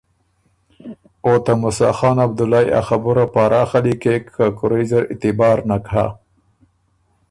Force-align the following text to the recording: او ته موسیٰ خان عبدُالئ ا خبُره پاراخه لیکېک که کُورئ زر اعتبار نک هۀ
او 1.25 1.33
ته 1.45 1.51
موسیٰ 1.61 1.93
خان 1.97 2.17
عبدُالئ 2.25 2.67
ا 2.79 2.81
خبُره 2.87 3.25
پاراخه 3.35 3.79
لیکېک 3.85 4.23
که 4.35 4.45
کُورئ 4.57 4.83
زر 4.89 5.03
اعتبار 5.11 5.57
نک 5.69 5.85
هۀ 5.93 6.05